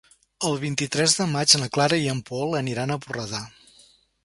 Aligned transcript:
El 0.47 0.55
vint-i-tres 0.61 1.13
de 1.19 1.27
maig 1.33 1.53
na 1.65 1.69
Clara 1.77 2.01
i 2.05 2.09
en 2.15 2.23
Pol 2.31 2.59
aniran 2.63 2.95
a 2.97 3.01
Borredà. 3.07 3.47